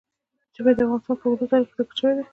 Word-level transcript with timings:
ژبې 0.55 0.71
د 0.77 0.79
افغانستان 0.85 1.17
په 1.19 1.23
اوږده 1.27 1.45
تاریخ 1.51 1.69
کې 1.71 1.77
ذکر 1.79 1.95
شوی 1.99 2.13
دی. 2.17 2.23